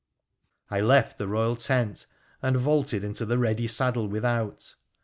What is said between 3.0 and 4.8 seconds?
into the ready saddle without.